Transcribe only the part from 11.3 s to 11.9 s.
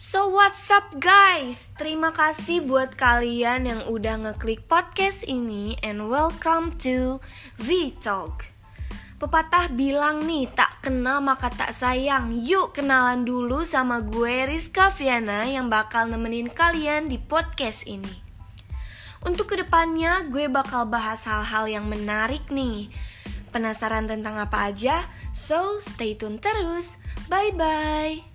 tak